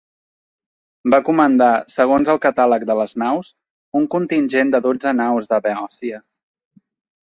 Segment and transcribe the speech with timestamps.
[1.13, 1.67] Va comandar,
[1.97, 3.53] segons el catàleg de les naus,
[4.03, 6.25] un contingent de dotze naus de Beòcia.